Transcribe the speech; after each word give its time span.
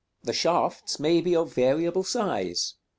_The 0.25 0.33
shafts 0.33 0.99
may 0.99 1.21
be 1.21 1.35
of 1.35 1.53
variable 1.53 2.03
size. 2.03 2.73